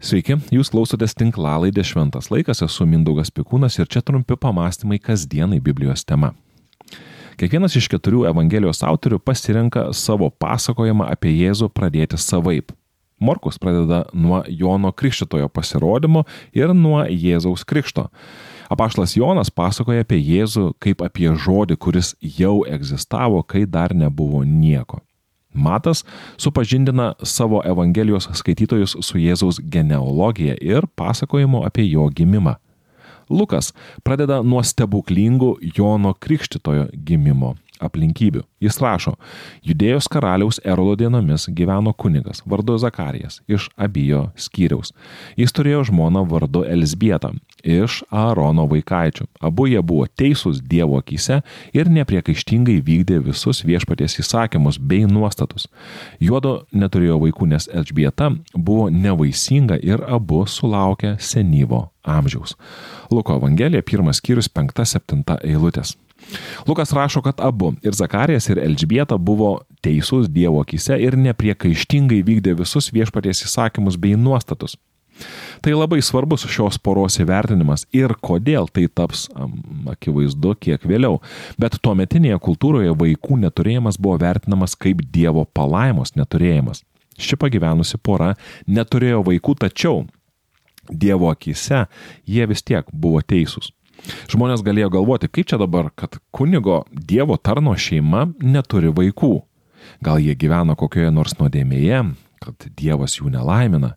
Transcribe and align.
Sveiki, 0.00 0.38
jūs 0.48 0.70
klausotės 0.72 1.12
tinklalaidė 1.12 1.82
Šventas 1.84 2.30
laikas, 2.32 2.62
esu 2.64 2.86
Mindaugas 2.88 3.28
Pikūnas 3.36 3.74
ir 3.76 3.88
čia 3.92 4.00
trumpi 4.00 4.32
pamastymai 4.32 4.96
kasdienai 4.96 5.58
Biblijos 5.60 6.06
tema. 6.08 6.30
Kiekvienas 7.36 7.76
iš 7.76 7.90
keturių 7.92 8.22
Evangelijos 8.30 8.80
autorių 8.80 9.18
pasirenka 9.20 9.90
savo 9.92 10.30
pasakojimą 10.32 11.10
apie 11.12 11.34
Jėzų 11.34 11.68
pradėti 11.76 12.16
savaip. 12.16 12.72
Morkus 13.20 13.60
pradeda 13.60 14.06
nuo 14.16 14.40
Jono 14.48 14.88
Krikštitojo 14.88 15.50
pasirodymo 15.52 16.24
ir 16.56 16.72
nuo 16.72 17.02
Jėzaus 17.04 17.66
Krikšto. 17.68 18.06
Apaštas 18.72 19.18
Jonas 19.20 19.52
pasakoja 19.52 20.06
apie 20.06 20.16
Jėzų 20.16 20.70
kaip 20.80 21.04
apie 21.04 21.28
žodį, 21.28 21.76
kuris 21.76 22.14
jau 22.24 22.62
egzistavo, 22.64 23.44
kai 23.44 23.66
dar 23.68 23.92
nebuvo 23.92 24.46
nieko. 24.48 25.04
Matas 25.52 26.04
supažindina 26.36 27.12
savo 27.22 27.62
Evangelijos 27.66 28.28
skaitytojus 28.32 28.96
su 29.00 29.18
Jėzaus 29.18 29.60
genealogija 29.62 30.54
ir 30.60 30.86
pasakojimu 30.96 31.64
apie 31.66 31.88
jo 31.90 32.08
gimimą. 32.08 32.54
Lukas 33.30 33.72
pradeda 34.02 34.42
nuo 34.42 34.62
stebuklingų 34.62 35.56
Jono 35.76 36.14
Krikštitojo 36.14 36.88
gimimo 36.94 37.54
aplinkybių. 37.80 38.44
Jis 38.60 38.78
rašo, 38.82 39.14
judėjos 39.66 40.08
karaliaus 40.12 40.60
Erodo 40.64 40.96
dienomis 41.00 41.48
gyveno 41.56 41.92
kunigas 41.96 42.42
vardu 42.46 42.76
Zakarijas 42.78 43.40
iš 43.48 43.68
abijo 43.76 44.26
skyriaus. 44.36 44.92
Jis 45.40 45.54
turėjo 45.56 45.86
žmoną 45.90 46.26
vardu 46.28 46.64
Elsbietą 46.68 47.32
iš 47.64 48.00
Aarono 48.10 48.66
vaikaičių. 48.70 49.26
Abu 49.40 49.68
jie 49.70 49.80
buvo 49.82 50.06
teisūs 50.06 50.60
Dievo 50.60 50.98
akise 51.00 51.40
ir 51.76 51.90
nepriekaištingai 51.92 52.80
vykdė 52.84 53.20
visus 53.24 53.64
viešpaties 53.66 54.18
įsakymus 54.22 54.80
bei 54.80 55.06
nuostatus. 55.08 55.68
Juodo 56.20 56.64
neturėjo 56.72 57.20
vaikų, 57.24 57.50
nes 57.54 57.68
Elžbieta 57.72 58.30
buvo 58.54 58.88
nevaisinga 58.92 59.80
ir 59.82 60.04
abu 60.08 60.44
sulaukė 60.46 61.16
senyvo 61.20 61.88
amžiaus. 62.04 62.56
Luko 63.10 63.36
Evangelija, 63.36 63.82
pirmas 63.82 64.20
skyrius, 64.20 64.48
penkta, 64.48 64.86
septinta 64.88 65.38
eilutės. 65.44 65.96
Lukas 66.68 66.92
rašo, 66.92 67.22
kad 67.22 67.40
abu 67.40 67.72
ir 67.82 67.96
Zakarijas 67.96 68.48
ir 68.50 68.60
Elžbieta 68.62 69.18
buvo 69.18 69.60
teisūs 69.84 70.28
Dievo 70.30 70.60
akise 70.62 70.98
ir 71.00 71.16
nepriekaištingai 71.18 72.20
vykdė 72.26 72.54
visus 72.58 72.92
viešpaties 72.94 73.44
įsakymus 73.48 73.98
bei 74.00 74.16
nuostatus. 74.16 74.76
Tai 75.60 75.72
labai 75.76 76.00
svarbus 76.02 76.46
šios 76.48 76.78
poros 76.80 77.18
įvertinimas 77.20 77.84
ir 77.96 78.14
kodėl 78.24 78.68
tai 78.72 78.86
taps 78.88 79.26
akivaizdu 79.92 80.54
kiek 80.64 80.86
vėliau. 80.88 81.18
Bet 81.60 81.76
tuo 81.84 81.92
metinėje 81.98 82.38
kultūroje 82.40 82.94
vaikų 83.02 83.40
neturėjimas 83.42 84.00
buvo 84.00 84.16
vertinamas 84.22 84.76
kaip 84.80 85.02
Dievo 85.12 85.44
palaimos 85.44 86.14
neturėjimas. 86.16 86.84
Ši 87.20 87.36
pagyvenusi 87.36 88.00
pora 88.00 88.32
neturėjo 88.66 89.20
vaikų, 89.26 89.58
tačiau 89.66 90.06
Dievo 90.88 91.28
akise 91.30 91.84
jie 92.24 92.46
vis 92.48 92.64
tiek 92.64 92.88
buvo 92.92 93.20
teisūs. 93.20 93.74
Žmonės 94.30 94.64
galėjo 94.66 94.90
galvoti, 94.94 95.28
kaip 95.30 95.48
čia 95.50 95.58
dabar, 95.60 95.90
kad 95.94 96.18
kunigo 96.34 96.82
Dievo 96.90 97.36
tarno 97.36 97.74
šeima 97.76 98.28
neturi 98.40 98.92
vaikų. 98.94 99.34
Gal 100.04 100.20
jie 100.22 100.34
gyvena 100.36 100.76
kokioje 100.78 101.10
nors 101.14 101.36
nuodėmėje, 101.40 102.02
kad 102.40 102.68
Dievas 102.76 103.18
jų 103.18 103.32
nelaimina. 103.34 103.94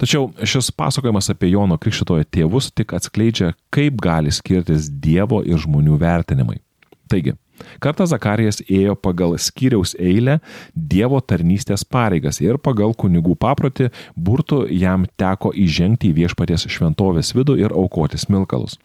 Tačiau 0.00 0.30
šis 0.42 0.72
pasakojimas 0.74 1.30
apie 1.30 1.52
Jono 1.52 1.76
Krikštitojo 1.78 2.26
tėvus 2.26 2.70
tik 2.74 2.96
atskleidžia, 2.96 3.52
kaip 3.74 4.00
gali 4.02 4.32
skirtis 4.34 4.88
Dievo 4.90 5.42
ir 5.46 5.60
žmonių 5.62 5.98
vertinimai. 6.00 6.63
Taigi, 7.10 7.34
Kartą 7.82 8.06
Zakarijas 8.08 8.58
ėjo 8.66 8.94
pagal 8.98 9.36
skyriaus 9.38 9.94
eilę 10.00 10.38
Dievo 10.74 11.20
tarnystės 11.22 11.84
pareigas 11.86 12.40
ir 12.42 12.58
pagal 12.58 12.94
kunigų 12.98 13.36
paprotį 13.38 13.90
burtų 14.16 14.64
jam 14.74 15.06
teko 15.20 15.52
įžengti 15.54 16.10
į 16.10 16.16
viešpaties 16.22 16.66
šventovės 16.74 17.34
vidų 17.36 17.58
ir 17.62 17.74
aukoti 17.74 18.18
smilkalus. 18.20 18.78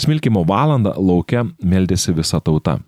Smilkimo 0.00 0.42
valandą 0.48 0.96
laukia 0.98 1.46
meldėsi 1.62 2.16
visa 2.16 2.40
tauta. 2.40 2.80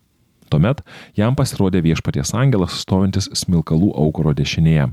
Tuomet 0.50 0.82
jam 1.16 1.36
pasirodė 1.38 1.80
viešpaties 1.84 2.34
angelas 2.36 2.82
stovintis 2.82 3.30
smilkalų 3.44 3.94
aukuro 4.02 4.34
dešinėje. 4.36 4.90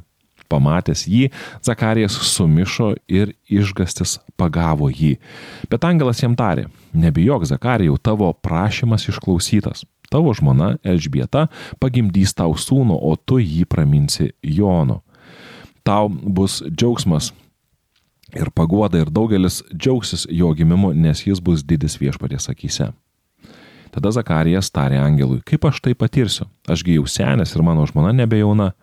Pamatęs 0.50 1.06
jį, 1.08 1.30
Zakarijas 1.66 2.18
sumišo 2.32 2.96
ir 3.08 3.36
išgastis 3.50 4.18
pagavo 4.40 4.90
jį. 4.90 5.16
Bet 5.70 5.86
angelas 5.86 6.24
jam 6.24 6.36
tarė, 6.40 6.68
nebijok 6.94 7.46
Zakarijau, 7.50 7.98
tavo 8.02 8.32
prašymas 8.34 9.08
išklausytas. 9.12 9.86
Tavo 10.10 10.34
žmona 10.34 10.80
Elžbieta 10.82 11.46
pagimdys 11.78 12.34
tau 12.34 12.56
sūnų, 12.58 12.98
o 12.98 13.14
tu 13.14 13.38
jį 13.38 13.68
praminsi 13.70 14.32
Jonu. 14.42 15.04
Tau 15.86 16.10
bus 16.10 16.64
džiaugsmas 16.66 17.30
ir 18.34 18.50
paguoda 18.54 19.02
ir 19.02 19.10
daugelis 19.14 19.62
džiaugsis 19.74 20.26
jo 20.30 20.50
gimimu, 20.58 20.94
nes 20.94 21.22
jis 21.28 21.42
bus 21.42 21.64
didis 21.66 21.98
viešpaties 22.02 22.50
akise. 22.50 22.90
Tada 23.90 24.12
Zakarijas 24.14 24.70
tarė 24.74 25.00
angelui, 25.02 25.42
kaip 25.46 25.66
aš 25.66 25.82
tai 25.86 25.96
patirsiu, 25.98 26.46
ašgi 26.70 27.00
jau 27.00 27.08
senas 27.10 27.56
ir 27.56 27.66
mano 27.66 27.86
žmona 27.90 28.14
nebejauna. 28.14 28.74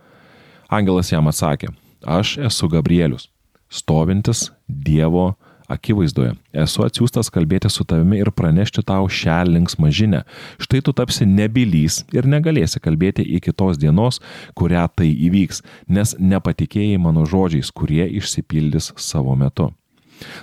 Angelas 0.68 1.12
jam 1.12 1.28
atsakė, 1.30 1.70
aš 2.02 2.36
esu 2.48 2.68
Gabrielius, 2.70 3.28
stovintis 3.70 4.50
Dievo 4.66 5.34
akivaizdoje. 5.70 6.34
Esu 6.54 6.84
atsiųstas 6.86 7.30
kalbėti 7.34 7.70
su 7.72 7.84
tavimi 7.88 8.20
ir 8.22 8.30
pranešti 8.34 8.84
tau 8.86 9.08
šią 9.10 9.40
linksmą 9.50 9.90
žinę. 9.94 10.22
Štai 10.62 10.82
tu 10.86 10.94
tapsi 10.96 11.26
nebylys 11.26 12.02
ir 12.14 12.28
negalėsi 12.30 12.82
kalbėti 12.82 13.26
iki 13.38 13.54
tos 13.54 13.78
dienos, 13.78 14.20
kurią 14.58 14.86
tai 14.94 15.10
įvyks, 15.28 15.62
nes 15.88 16.14
nepatikėjai 16.18 17.00
mano 17.02 17.26
žodžiais, 17.26 17.72
kurie 17.74 18.06
išsipildys 18.20 18.92
savo 18.96 19.34
metu. 19.38 19.72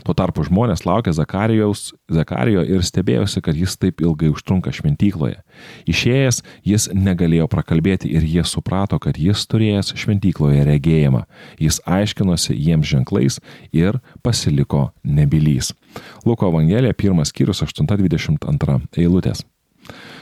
Tuo 0.05 0.15
tarpu 0.17 0.43
žmonės 0.45 0.85
laukė 0.85 1.13
Zakarijo 1.13 2.63
ir 2.63 2.83
stebėjosi, 2.85 3.41
kad 3.45 3.57
jis 3.57 3.75
taip 3.79 4.03
ilgai 4.03 4.31
užtrunka 4.33 4.73
šventykloje. 4.75 5.39
Išėjęs 5.89 6.41
jis 6.67 6.89
negalėjo 6.93 7.47
prakalbėti 7.51 8.11
ir 8.13 8.25
jie 8.27 8.43
suprato, 8.47 8.99
kad 9.01 9.17
jis 9.19 9.45
turėjęs 9.49 9.93
šventykloje 9.99 10.65
regėjimą. 10.69 11.23
Jis 11.61 11.81
aiškinosi 11.85 12.57
jiems 12.57 12.89
ženklais 12.89 13.39
ir 13.71 13.99
pasiliko 14.25 14.91
nebylys. 15.03 15.73
Luko 16.25 16.49
Evangelija, 16.51 16.93
pirmas 16.93 17.33
skyrius 17.33 17.63
8.22 17.65 18.79
eilutės. 18.97 19.45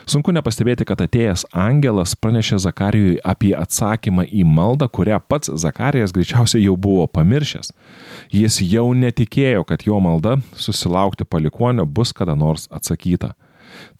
Sunku 0.10 0.34
nepastebėti, 0.34 0.86
kad 0.88 1.02
atėjęs 1.04 1.46
angelas 1.54 2.16
pranešė 2.18 2.58
Zakarijui 2.64 3.20
apie 3.24 3.52
atsakymą 3.58 4.26
į 4.26 4.46
maldą, 4.48 4.88
kurią 4.90 5.20
pats 5.22 5.52
Zakarijas 5.62 6.14
greičiausiai 6.16 6.64
jau 6.66 6.76
buvo 6.78 7.06
pamiršęs. 7.08 7.72
Jis 8.34 8.62
jau 8.66 8.88
netikėjo, 8.98 9.64
kad 9.68 9.86
jo 9.86 10.00
malda 10.02 10.40
susilaukti 10.58 11.28
palikonio 11.28 11.86
bus 11.86 12.14
kada 12.18 12.36
nors 12.36 12.68
atsakyta. 12.72 13.36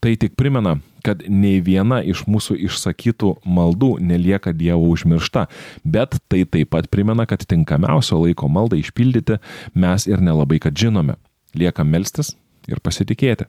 Tai 0.02 0.12
tik 0.20 0.34
primena, 0.36 0.76
kad 1.06 1.22
nei 1.28 1.62
viena 1.64 2.02
iš 2.04 2.26
mūsų 2.28 2.58
išsakytų 2.66 3.36
maldų 3.46 3.94
nelieka 4.04 4.52
Dievo 4.52 4.90
užmiršta, 4.92 5.46
bet 5.84 6.18
tai 6.28 6.42
taip 6.44 6.72
pat 6.74 6.90
primena, 6.92 7.26
kad 7.30 7.46
tinkamiausio 7.48 8.20
laiko 8.20 8.50
maldą 8.52 8.78
išpildyti 8.82 9.38
mes 9.74 10.06
ir 10.10 10.20
nelabai 10.20 10.60
kad 10.62 10.76
žinome. 10.76 11.16
Lieka 11.56 11.84
melstis 11.84 12.34
ir 12.68 12.82
pasitikėti. 12.84 13.48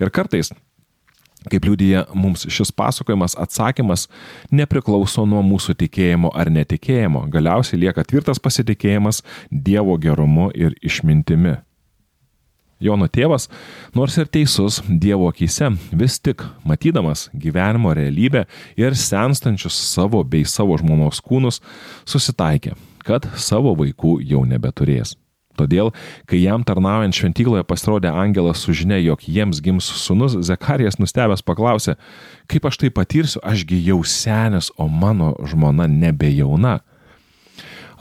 Ir 0.00 0.12
kartais 0.12 0.52
Kaip 1.50 1.66
liūdija 1.66 2.04
mums 2.14 2.46
šis 2.52 2.70
pasakojimas, 2.76 3.34
atsakymas 3.40 4.06
nepriklauso 4.54 5.24
nuo 5.26 5.42
mūsų 5.46 5.74
tikėjimo 5.80 6.30
ar 6.38 6.50
netikėjimo. 6.52 7.26
Galiausiai 7.32 7.80
lieka 7.82 8.04
tvirtas 8.06 8.42
pasitikėjimas 8.42 9.22
Dievo 9.50 9.98
gerumu 9.98 10.50
ir 10.54 10.76
išmintimi. 10.82 11.58
Jono 12.82 13.06
tėvas, 13.06 13.46
nors 13.94 14.16
ir 14.18 14.26
teisus 14.26 14.80
Dievo 14.88 15.28
akise, 15.30 15.70
vis 15.94 16.18
tik 16.18 16.42
matydamas 16.66 17.28
gyvenimo 17.30 17.94
realybę 17.94 18.44
ir 18.78 18.98
senstančius 18.98 19.78
savo 19.86 20.24
bei 20.26 20.42
savo 20.42 20.78
žmonos 20.80 21.22
kūnus, 21.22 21.62
susitaikė, 22.02 22.74
kad 23.06 23.30
savo 23.38 23.76
vaikų 23.78 24.18
jau 24.26 24.42
nebeturės. 24.46 25.14
Todėl, 25.58 25.90
kai 26.30 26.40
jam 26.40 26.64
tarnaujant 26.64 27.16
šventykloje 27.16 27.66
pasirodė 27.68 28.12
angelas 28.12 28.62
su 28.64 28.74
žinia, 28.76 28.96
jog 29.02 29.24
jiems 29.28 29.60
gims 29.64 29.88
sunus, 30.02 30.38
Zekarijas 30.48 30.96
nustebęs 31.00 31.44
paklausė, 31.44 31.98
kaip 32.48 32.68
aš 32.68 32.80
tai 32.80 32.92
patirsiu, 32.94 33.42
ašgi 33.44 33.82
jau 33.84 34.00
senis, 34.08 34.72
o 34.80 34.88
mano 34.88 35.34
žmona 35.48 35.88
nebe 35.90 36.32
jauna. 36.32 36.80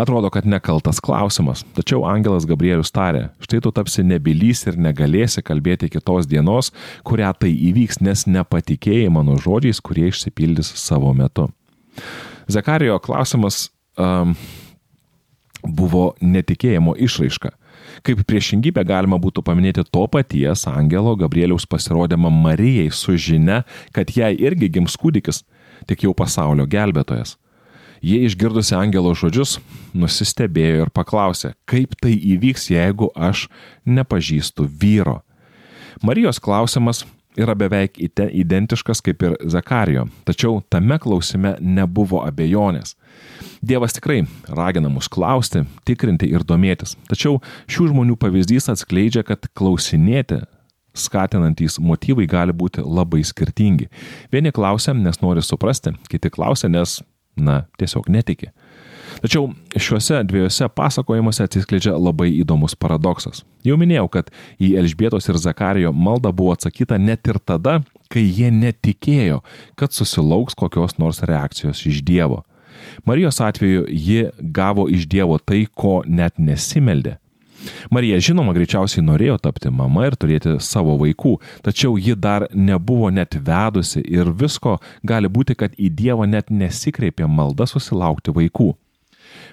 Atrodo, 0.02 0.32
kad 0.34 0.48
nekaltas 0.48 1.02
klausimas, 1.04 1.66
tačiau 1.76 2.06
angelas 2.10 2.48
Gabrielius 2.50 2.90
tarė, 2.96 3.28
štai 3.44 3.60
tu 3.62 3.74
tapsi 3.76 4.06
nebylys 4.08 4.64
ir 4.72 4.80
negalėsi 4.82 5.44
kalbėti 5.46 5.92
kitos 5.92 6.30
dienos, 6.32 6.72
kurią 7.06 7.34
tai 7.38 7.52
įvyks, 7.52 8.00
nes 8.02 8.26
nepatikėjai 8.32 9.12
mano 9.14 9.36
žodžiais, 9.38 9.84
kurie 9.84 10.08
išsipildys 10.10 10.72
savo 10.80 11.12
metu. 11.14 11.50
Zekarijo 12.50 12.98
klausimas 13.04 13.68
um, 14.00 14.34
buvo 15.64 16.12
netikėjimo 16.22 16.96
išraiška. 16.98 17.52
Kaip 18.06 18.24
priešingybę 18.26 18.84
galima 18.88 19.18
būtų 19.22 19.44
paminėti 19.46 19.84
to 19.86 20.06
paties 20.12 20.66
angelo 20.70 21.14
Gabrieliaus 21.20 21.68
pasirodymą 21.70 22.32
Marijai 22.34 22.90
su 22.94 23.18
žinia, 23.18 23.62
kad 23.94 24.14
jai 24.16 24.34
irgi 24.38 24.70
gims 24.78 24.98
kūdikis, 24.98 25.44
tik 25.90 26.06
jau 26.06 26.14
pasaulio 26.18 26.68
gelbėtojas. 26.70 27.38
Jie 28.02 28.24
išgirdusi 28.26 28.74
angelo 28.74 29.12
žodžius, 29.14 29.60
nusistebėjo 29.94 30.88
ir 30.88 30.90
paklausė, 30.94 31.54
kaip 31.70 31.94
tai 32.02 32.16
įvyks, 32.18 32.72
jeigu 32.74 33.12
aš 33.14 33.46
nepažįstu 33.86 34.66
vyro. 34.66 35.20
Marijos 36.02 36.42
klausimas 36.42 37.04
yra 37.40 37.56
beveik 37.56 38.00
identiškas 38.00 39.02
kaip 39.06 39.24
ir 39.24 39.36
Zakarijo, 39.52 40.08
tačiau 40.28 40.62
tame 40.70 40.98
klausime 41.02 41.56
nebuvo 41.62 42.24
abejonės. 42.26 42.96
Dievas 43.62 43.94
tikrai 43.96 44.24
ragina 44.50 44.90
mus 44.90 45.10
klausti, 45.12 45.64
tikrinti 45.88 46.32
ir 46.32 46.46
domėtis, 46.48 46.96
tačiau 47.10 47.40
šių 47.72 47.92
žmonių 47.92 48.18
pavyzdys 48.20 48.72
atskleidžia, 48.74 49.24
kad 49.28 49.48
klausinėti 49.58 50.42
skatinantys 50.98 51.80
motyvai 51.80 52.28
gali 52.28 52.56
būti 52.56 52.84
labai 52.84 53.24
skirtingi. 53.24 53.88
Vieni 54.32 54.52
klausia, 54.52 54.94
nes 54.98 55.22
nori 55.24 55.44
suprasti, 55.46 55.94
kiti 56.12 56.32
klausia, 56.34 56.68
nes, 56.72 57.00
na, 57.40 57.62
tiesiog 57.80 58.10
netiki. 58.12 58.52
Tačiau 59.20 59.50
šiuose 59.76 60.22
dviejose 60.30 60.68
pasakojimuose 60.76 61.44
atsiskleidžia 61.46 61.96
labai 61.98 62.30
įdomus 62.40 62.78
paradoksas. 62.80 63.44
Jau 63.68 63.78
minėjau, 63.80 64.08
kad 64.14 64.32
į 64.62 64.74
Elžbietos 64.82 65.28
ir 65.30 65.40
Zakarijo 65.42 65.92
maldą 65.94 66.32
buvo 66.36 66.56
atsakyta 66.56 67.00
net 67.02 67.28
ir 67.28 67.42
tada, 67.44 67.82
kai 68.12 68.24
jie 68.24 68.52
netikėjo, 68.54 69.42
kad 69.80 69.94
susilauks 69.96 70.58
kokios 70.58 70.98
nors 71.02 71.22
reakcijos 71.28 71.84
iš 71.90 72.02
Dievo. 72.08 72.44
Marijos 73.06 73.42
atveju 73.42 73.86
ji 73.90 74.30
gavo 74.40 74.88
iš 74.90 75.06
Dievo 75.08 75.38
tai, 75.38 75.66
ko 75.74 76.02
net 76.08 76.40
nesimeldė. 76.40 77.18
Marija 77.94 78.20
žinoma 78.24 78.54
greičiausiai 78.56 79.04
norėjo 79.06 79.38
tapti 79.46 79.70
mama 79.70 80.08
ir 80.08 80.16
turėti 80.18 80.56
savo 80.64 80.96
vaikų, 81.02 81.36
tačiau 81.66 81.98
ji 82.02 82.16
dar 82.18 82.48
nebuvo 82.54 83.12
net 83.14 83.38
vedusi 83.38 84.02
ir 84.02 84.32
visko 84.34 84.80
gali 85.06 85.30
būti, 85.30 85.56
kad 85.58 85.76
į 85.78 85.92
Dievą 86.02 86.26
net 86.30 86.50
nesikreipė 86.50 87.30
malda 87.30 87.68
susilaukti 87.70 88.34
vaikų. 88.34 88.72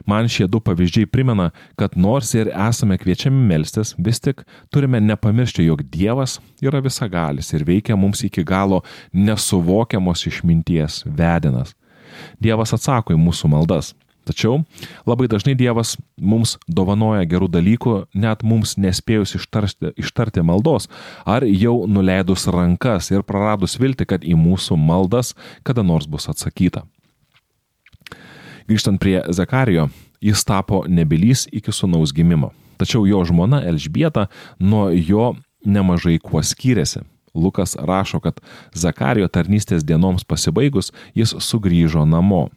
Man 0.06 0.28
šie 0.30 0.46
du 0.50 0.60
pavyzdžiai 0.64 1.08
primena, 1.10 1.50
kad 1.76 1.96
nors 1.96 2.34
ir 2.34 2.50
esame 2.52 2.98
kviečiami 3.00 3.44
melstis, 3.50 3.94
vis 3.98 4.20
tik 4.25 4.44
turime 4.72 5.00
nepamiršti, 5.00 5.66
jog 5.69 5.82
Dievas 5.92 6.38
yra 6.64 6.82
visagalis 6.84 7.52
ir 7.52 7.66
veikia 7.69 7.96
mums 7.96 8.25
iki 8.25 8.44
galo 8.44 8.82
nesuvokiamos 9.12 10.26
išminties 10.30 11.02
vedinas. 11.06 11.75
Dievas 12.42 12.75
atsako 12.75 13.14
į 13.14 13.22
mūsų 13.22 13.50
maldas. 13.52 13.94
Tačiau 14.28 14.60
labai 15.08 15.28
dažnai 15.30 15.54
Dievas 15.56 15.94
mums 16.20 16.58
dovanoja 16.69 17.24
gerų 17.28 17.48
dalykų, 17.54 17.94
net 18.12 18.44
mums 18.44 18.76
nespėjus 18.76 19.38
ištarti, 19.38 19.94
ištarti 19.96 20.44
maldos, 20.44 20.90
ar 21.24 21.46
jau 21.48 21.86
nuleidus 21.88 22.44
rankas 22.52 23.08
ir 23.14 23.24
praradus 23.24 23.78
vilti, 23.81 24.04
kad 24.04 24.26
į 24.26 24.36
mūsų 24.36 24.76
maldas 24.76 25.32
kada 25.64 25.86
nors 25.86 26.08
bus 26.10 26.28
atsakyta. 26.28 26.84
Grįžtant 28.69 29.00
prie 29.00 29.23
Zakarijo, 29.32 29.87
jis 30.20 30.44
tapo 30.44 30.82
nebylys 30.88 31.47
iki 31.53 31.73
sunaus 31.73 32.12
gimimo. 32.12 32.50
Tačiau 32.76 33.06
jo 33.09 33.23
žmona 33.25 33.62
Elžbieta 33.65 34.26
nuo 34.61 34.91
jo 34.93 35.32
nemažai 35.65 36.19
kuo 36.20 36.43
skyrėsi. 36.44 37.00
Lukas 37.35 37.76
rašo, 37.81 38.20
kad 38.20 38.43
Zakarijo 38.76 39.29
tarnystės 39.32 39.87
dienoms 39.88 40.26
pasibaigus 40.29 40.93
jis 41.17 41.32
sugrįžo 41.49 42.05
namo. 42.05 42.50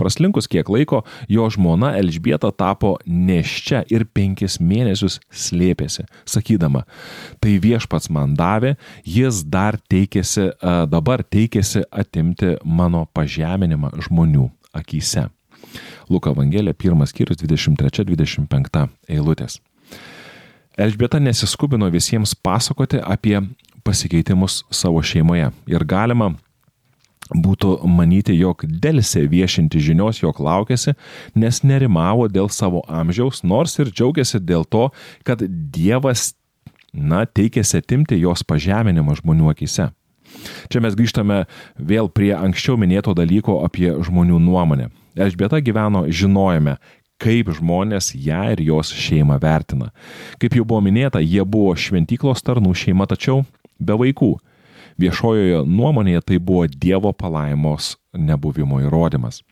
Praslinkus 0.00 0.48
kiek 0.48 0.68
laiko, 0.72 1.02
jo 1.28 1.44
žmona 1.52 1.94
Elžbieta 2.00 2.48
tapo 2.48 2.96
neščia 3.04 3.84
ir 3.92 4.08
penkis 4.08 4.56
mėnesius 4.60 5.20
slėpėsi, 5.28 6.04
sakydama, 6.28 6.84
tai 7.44 7.56
viešpats 7.60 8.08
man 8.08 8.36
davė, 8.38 8.76
jis 9.04 9.44
dar 9.44 9.76
teikėsi, 9.90 10.50
dabar 10.88 11.24
teikėsi 11.24 11.84
atimti 11.90 12.56
mano 12.64 13.04
pažeminimą 13.12 13.98
žmonių 14.08 14.48
akise. 14.72 15.28
Luko 16.08 16.32
Evangelija, 16.32 16.74
pirmas 16.74 17.12
skyrius 17.12 17.42
23-25 17.42 18.88
eilutės. 19.08 19.58
Elžbieta 20.78 21.18
nesiskubino 21.18 21.88
visiems 21.90 22.36
pasakoti 22.38 23.00
apie 23.02 23.40
pasikeitimus 23.82 24.62
savo 24.70 25.02
šeimoje 25.02 25.50
ir 25.66 25.84
galima 25.88 26.32
būtų 27.34 27.74
manyti, 27.88 28.36
jog 28.38 28.64
dėlse 28.64 29.24
viešinti 29.28 29.80
žinios, 29.82 30.22
jog 30.22 30.40
laukėsi, 30.40 30.94
nes 31.36 31.60
nerimavo 31.66 32.28
dėl 32.32 32.48
savo 32.48 32.84
amžiaus, 32.88 33.42
nors 33.44 33.76
ir 33.78 33.90
džiaugiasi 33.92 34.40
dėl 34.40 34.64
to, 34.64 34.88
kad 35.28 35.42
Dievas, 35.44 36.32
na, 36.92 37.24
teikėsi 37.26 37.82
atimti 37.82 38.20
jos 38.22 38.46
pažeminimą 38.48 39.18
žmonių 39.20 39.52
akise. 39.52 39.90
Čia 40.72 40.80
mes 40.84 40.96
grįžtame 40.96 41.42
vėl 41.76 42.08
prie 42.12 42.32
anksčiau 42.36 42.78
minėto 42.80 43.14
dalyko 43.16 43.60
apie 43.64 43.92
žmonių 44.04 44.40
nuomonę. 44.44 44.90
Elžbieta 45.18 45.60
gyveno 45.64 46.06
žinojame, 46.08 46.76
kaip 47.18 47.50
žmonės 47.50 48.12
ją 48.14 48.44
ir 48.54 48.62
jos 48.62 48.92
šeimą 48.94 49.40
vertina. 49.42 49.90
Kaip 50.38 50.54
jau 50.54 50.64
buvo 50.64 50.82
minėta, 50.86 51.22
jie 51.22 51.42
buvo 51.42 51.74
šventyklos 51.74 52.44
tarnų 52.46 52.74
šeima, 52.78 53.08
tačiau 53.10 53.42
be 53.78 53.96
vaikų. 53.98 54.36
Viešojoje 54.98 55.64
nuomonėje 55.66 56.22
tai 56.26 56.38
buvo 56.42 56.66
Dievo 56.70 57.12
palaimos 57.14 57.96
nebuvimo 58.14 58.80
įrodymas. 58.82 59.42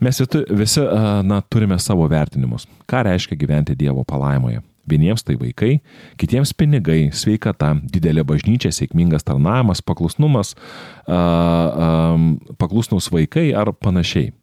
Mes 0.00 0.20
visi, 0.50 0.84
na, 1.24 1.40
turime 1.48 1.76
savo 1.78 2.06
vertinimus. 2.10 2.64
Ką 2.88 3.04
reiškia 3.08 3.36
gyventi 3.38 3.76
Dievo 3.78 4.04
palaimoje? 4.04 4.62
Vieniems 4.84 5.24
tai 5.24 5.38
vaikai, 5.40 5.78
kitiems 6.20 6.52
pinigai, 6.52 7.06
sveikata, 7.16 7.70
didelė 7.88 8.20
bažnyčia, 8.28 8.68
sėkmingas 8.68 9.24
tarnavimas, 9.24 9.80
paklusnumas, 9.80 10.52
paklusnus 12.60 13.08
vaikai 13.12 13.46
ar 13.56 13.72
panašiai. 13.72 14.34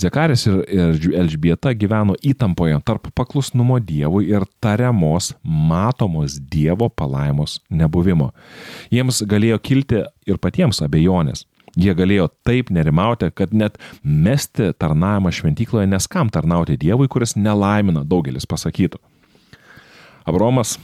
Zekaris 0.00 0.46
ir, 0.48 0.60
ir 0.68 1.16
Elžbieta 1.20 1.72
gyveno 1.78 2.16
įtampoje 2.26 2.76
tarp 2.86 3.08
paklusnumo 3.14 3.78
Dievui 3.78 4.26
ir 4.32 4.46
tariamos, 4.62 5.32
matomos 5.42 6.38
Dievo 6.50 6.88
palaimos 6.90 7.60
nebuvimo. 7.70 8.32
Jiems 8.90 9.22
galėjo 9.30 9.60
kilti 9.62 10.02
ir 10.26 10.40
patiems 10.42 10.82
abejonės. 10.84 11.46
Jie 11.74 11.94
galėjo 11.98 12.28
taip 12.46 12.70
nerimauti, 12.70 13.32
kad 13.34 13.54
net 13.54 13.80
mesti 14.02 14.70
tarnavimą 14.78 15.32
šventykloje, 15.34 15.88
nes 15.90 16.06
kam 16.10 16.30
tarnauti 16.30 16.78
Dievui, 16.78 17.08
kuris 17.10 17.34
nelaimina, 17.34 18.04
daugelis 18.06 18.46
pasakytų. 18.46 19.00
Abromas 20.24 20.76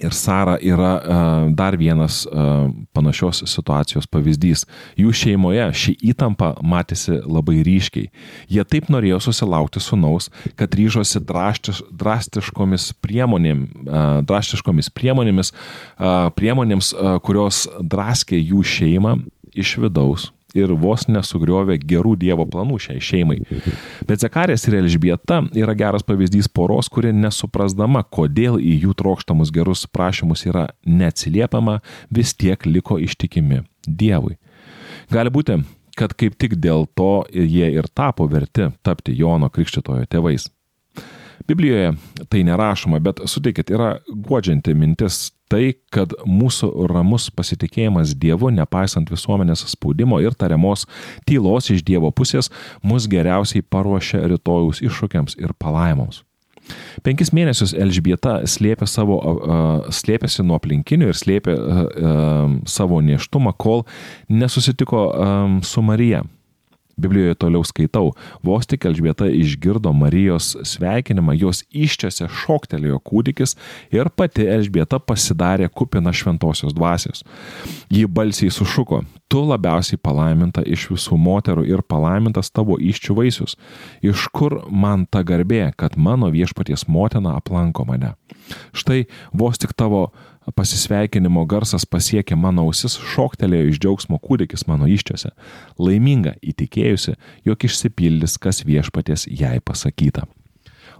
ir 0.00 0.14
Sara 0.16 0.56
yra 0.62 0.92
uh, 0.96 1.50
dar 1.54 1.76
vienas 1.76 2.22
uh, 2.26 2.70
panašios 2.96 3.42
situacijos 3.48 4.08
pavyzdys. 4.10 4.64
Jų 4.98 5.12
šeimoje 5.16 5.68
ši 5.76 5.94
įtampa 6.12 6.54
matėsi 6.64 7.20
labai 7.20 7.60
ryškiai. 7.66 8.10
Jie 8.50 8.64
taip 8.64 8.90
norėjo 8.92 9.20
susilaukti 9.28 9.82
sunaus, 9.84 10.30
kad 10.58 10.74
ryžosi 10.76 11.22
drastiš, 11.26 11.84
drastiškomis, 11.92 12.90
priemonėm, 13.04 13.64
uh, 13.84 14.10
drastiškomis 14.26 14.90
priemonėmis, 14.96 15.52
uh, 15.52 16.28
priemonėms, 16.36 16.94
uh, 16.96 17.16
kurios 17.24 17.66
draskė 17.80 18.40
jų 18.40 18.64
šeimą 18.66 19.16
iš 19.50 19.78
vidaus 19.82 20.30
ir 20.56 20.72
vos 20.80 21.06
nesugriovė 21.10 21.78
gerų 21.80 22.16
Dievo 22.20 22.46
planų 22.50 22.78
šiai 22.86 23.02
šeimai. 23.04 23.38
Bet 24.08 24.24
Zekarės 24.24 24.66
ir 24.68 24.78
Elžbieta 24.80 25.42
yra 25.56 25.74
geras 25.78 26.06
pavyzdys 26.06 26.50
poros, 26.52 26.90
kuri 26.92 27.12
nesuprasdama, 27.16 28.02
kodėl 28.04 28.58
į 28.60 28.76
jų 28.86 28.96
trokštamus 29.00 29.52
gerus 29.54 29.86
prašymus 29.90 30.46
yra 30.48 30.68
neatsiliepiama, 30.86 31.80
vis 32.10 32.34
tiek 32.34 32.66
liko 32.66 32.98
ištikimi 33.00 33.64
Dievui. 33.86 34.36
Gali 35.10 35.32
būti, 35.32 35.56
kad 35.98 36.14
kaip 36.18 36.36
tik 36.40 36.56
dėl 36.60 36.86
to 36.96 37.24
jie 37.32 37.70
ir 37.74 37.88
tapo 37.94 38.28
verti 38.30 38.70
tapti 38.86 39.16
Jono 39.16 39.50
Krikštitojo 39.52 40.06
tėvais. 40.10 40.48
Biblijoje 41.48 41.92
tai 42.28 42.42
nerašoma, 42.46 43.00
bet 43.02 43.20
sutikit, 43.30 43.70
yra 43.72 43.96
godžianti 44.08 44.74
mintis 44.76 45.30
tai, 45.50 45.74
kad 45.92 46.14
mūsų 46.28 46.70
ramus 46.90 47.28
pasitikėjimas 47.34 48.14
Dievu, 48.18 48.52
nepaisant 48.54 49.10
visuomenės 49.10 49.64
spaudimo 49.72 50.20
ir 50.22 50.36
tariamos 50.38 50.86
tylos 51.28 51.70
iš 51.74 51.84
Dievo 51.86 52.12
pusės, 52.14 52.52
mus 52.86 53.08
geriausiai 53.10 53.66
paruošia 53.66 54.22
rytojus 54.30 54.82
iššūkiams 54.86 55.38
ir 55.42 55.56
palaimoms. 55.58 56.22
Penkis 57.02 57.32
mėnesius 57.34 57.72
Elžbieta 57.74 58.40
slėpė 58.46 58.86
savo, 58.86 59.16
uh, 59.18 59.88
slėpėsi 59.90 60.44
nuo 60.46 60.58
aplinkinių 60.60 61.10
ir 61.10 61.18
slėpė 61.18 61.56
uh, 61.56 61.80
uh, 61.80 62.52
savo 62.70 63.00
neštumą, 63.02 63.56
kol 63.58 63.82
nesusitiko 64.30 65.08
um, 65.10 65.58
su 65.66 65.82
Marija. 65.82 66.22
Biblijoje 67.00 67.38
toliau 67.40 67.64
skaitau, 67.66 68.12
vos 68.46 68.68
tik 68.68 68.84
Elžbieta 68.88 69.28
išgirdo 69.32 69.92
Marijos 69.96 70.52
sveikinimą, 70.68 71.36
jos 71.40 71.62
iščiose 71.72 72.28
šoktelėjo 72.42 73.00
kūdikis 73.06 73.56
ir 73.94 74.10
pati 74.14 74.46
Elžbieta 74.50 75.00
pasidarė 75.02 75.70
kupina 75.72 76.12
šventosios 76.14 76.76
dvasios. 76.76 77.24
Ji 77.90 78.06
balsiai 78.06 78.52
sušuko, 78.54 79.02
tu 79.30 79.42
labiausiai 79.46 80.00
palaiminta 80.02 80.64
iš 80.66 80.88
visų 80.92 81.18
moterų 81.20 81.66
ir 81.68 81.84
palaimintas 81.86 82.52
tavo 82.52 82.78
iščių 82.80 83.16
vaisius. 83.20 83.56
Iš 84.02 84.28
kur 84.34 84.60
man 84.70 85.06
ta 85.06 85.24
garbė, 85.26 85.70
kad 85.76 85.96
mano 85.96 86.30
viešpaties 86.34 86.88
motina 86.88 87.36
aplanko 87.38 87.86
mane? 87.88 88.14
Štai 88.74 89.04
vos 89.32 89.60
tik 89.60 89.74
tavo 89.78 90.10
pasisveikinimo 90.56 91.44
garsas 91.48 91.86
pasiekė 91.86 92.36
mano 92.38 92.62
ausis, 92.68 92.98
šoktelėjo 93.12 93.70
iš 93.70 93.78
džiaugsmo 93.82 94.18
kūdikis 94.22 94.66
mano 94.68 94.88
iščiose, 94.90 95.30
laiminga 95.78 96.34
įtikėjusi, 96.42 97.16
jog 97.48 97.58
išsipildys, 97.68 98.38
kas 98.42 98.64
viešpaties 98.66 99.26
jai 99.30 99.60
pasakyta. 99.64 100.26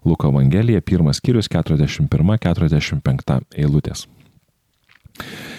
Luko 0.04 0.28
Evangelija, 0.30 0.80
pirmas 0.80 1.20
skyrius 1.20 1.48
41-45 1.52 3.40
eilutės. 3.56 4.06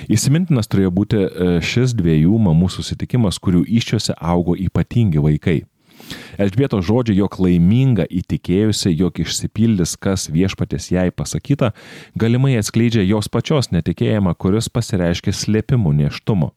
Įsimintinas 0.10 0.70
turėjo 0.72 0.92
būti 0.96 1.20
e, 1.22 1.28
šis 1.62 1.94
dviejų 1.98 2.40
mamų 2.48 2.70
susitikimas, 2.74 3.38
kurių 3.40 3.62
iščiose 3.70 4.16
augo 4.18 4.56
ypatingi 4.58 5.22
vaikai. 5.22 5.62
Elžbieto 6.42 6.82
žodžiai, 6.84 7.20
jog 7.22 7.38
laiminga 7.42 8.06
įtikėjusi, 8.10 8.94
jog 8.96 9.20
išsipildys, 9.24 9.98
kas 10.02 10.30
viešpatės 10.32 10.92
jai 10.94 11.10
pasakyta, 11.12 11.72
galimai 12.16 12.58
atskleidžia 12.60 13.06
jos 13.06 13.30
pačios 13.32 13.72
netikėjimą, 13.76 14.36
kuris 14.40 14.70
pasireiškia 14.70 15.34
slėpimu 15.36 15.94
neštumo. 16.04 16.52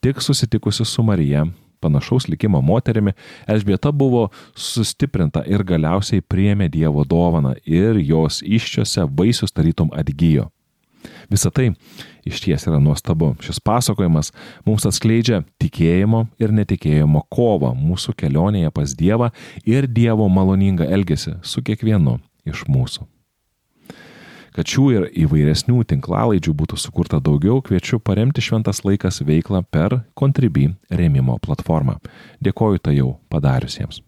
Tik 0.00 0.22
susitikusi 0.24 0.86
su 0.88 1.02
Marija, 1.04 1.44
panašaus 1.80 2.28
likimo 2.28 2.60
moterimi, 2.60 3.12
Elžbieta 3.46 3.92
buvo 3.92 4.28
sustiprinta 4.54 5.42
ir 5.46 5.64
galiausiai 5.64 6.22
priemė 6.22 6.70
Dievo 6.72 7.04
dovaną 7.04 7.56
ir 7.64 8.00
jos 8.00 8.42
iščiose 8.44 9.08
vaisius 9.08 9.52
tarytum 9.56 9.92
atgyjo. 9.96 10.50
Visą 11.30 11.52
tai 11.54 11.70
iš 12.26 12.40
ties 12.44 12.66
yra 12.68 12.80
nuostabu. 12.82 13.34
Šis 13.44 13.60
pasakojimas 13.64 14.32
mums 14.66 14.86
atskleidžia 14.88 15.42
tikėjimo 15.62 16.26
ir 16.42 16.54
netikėjimo 16.56 17.24
kovą 17.32 17.72
mūsų 17.78 18.16
kelionėje 18.18 18.72
pas 18.74 18.96
Dievą 18.96 19.30
ir 19.68 19.88
Dievo 19.88 20.28
maloningą 20.28 20.88
elgesį 20.90 21.38
su 21.46 21.64
kiekvienu 21.64 22.18
iš 22.48 22.66
mūsų. 22.68 23.06
Kad 24.50 24.66
šių 24.66 24.84
ir 24.96 25.04
įvairesnių 25.24 25.84
tinklalaidžių 25.92 26.54
būtų 26.58 26.78
sukurta 26.82 27.20
daugiau, 27.22 27.60
kviečiu 27.62 28.00
paremti 28.02 28.42
Šventas 28.42 28.82
laikas 28.82 29.22
veiklą 29.22 29.62
per 29.62 30.00
Contribui 30.18 30.72
remimo 30.90 31.38
platformą. 31.38 32.00
Dėkoju 32.42 32.82
tai 32.82 32.96
jau 32.98 33.12
padariusiems. 33.30 34.02